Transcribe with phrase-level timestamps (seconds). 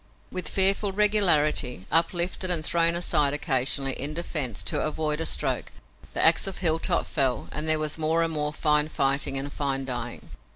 [0.31, 5.71] With fearful regularity, uplifted and thrown aside occasionally in defense to avoid a stroke,
[6.13, 9.85] the ax of Hilltop fell and there was more and more fine fighting and fine
[9.85, 10.31] dying.